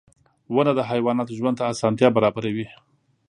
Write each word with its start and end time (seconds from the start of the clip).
•ونه 0.55 0.71
د 0.75 0.79
حیواناتو 0.89 1.35
ژوند 1.39 1.55
ته 1.59 1.63
اسانتیا 1.73 2.09
برابروي. 2.15 2.67